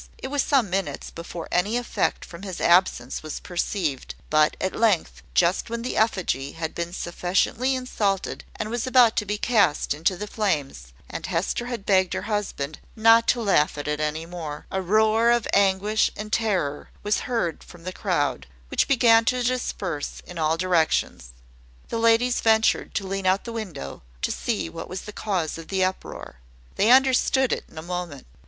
It 0.17 0.29
was 0.29 0.41
some 0.41 0.67
minutes 0.71 1.11
before 1.11 1.47
any 1.51 1.77
effect 1.77 2.25
from 2.25 2.41
his 2.41 2.59
absence 2.59 3.21
was 3.21 3.39
perceived; 3.39 4.15
but, 4.31 4.55
at 4.59 4.75
length, 4.75 5.21
just 5.35 5.69
when 5.69 5.83
the 5.83 5.95
effigy 5.95 6.53
had 6.53 6.73
been 6.73 6.91
sufficiently 6.91 7.75
insulted, 7.75 8.43
and 8.55 8.71
was 8.71 8.87
about 8.87 9.15
to 9.17 9.25
be 9.27 9.37
cast 9.37 9.93
into 9.93 10.17
the 10.17 10.25
flames, 10.25 10.91
and 11.07 11.27
Hester 11.27 11.67
had 11.67 11.85
begged 11.85 12.15
her 12.15 12.23
husband 12.23 12.79
not 12.95 13.27
to 13.27 13.43
laugh 13.43 13.77
at 13.77 13.87
it 13.87 13.99
any 13.99 14.25
more, 14.25 14.65
a 14.71 14.81
roar 14.81 15.29
of 15.29 15.47
anguish 15.53 16.09
and 16.15 16.33
terror 16.33 16.89
was 17.03 17.19
heard 17.29 17.63
from 17.63 17.83
the 17.83 17.93
crowd, 17.93 18.47
which 18.69 18.87
began 18.87 19.23
to 19.25 19.43
disperse 19.43 20.19
in 20.25 20.39
all 20.39 20.57
directions. 20.57 21.29
The 21.89 21.99
ladies 21.99 22.41
ventured 22.41 22.95
to 22.95 23.05
lean 23.05 23.27
out 23.27 23.41
of 23.41 23.45
the 23.45 23.53
window, 23.53 24.01
to 24.23 24.31
see 24.31 24.67
what 24.67 24.89
was 24.89 25.01
the 25.01 25.13
cause 25.13 25.59
of 25.59 25.67
the 25.67 25.83
uproar. 25.83 26.37
They 26.75 26.89
understood 26.89 27.53
it 27.53 27.65
in 27.69 27.77
a 27.77 27.83
moment. 27.83 28.25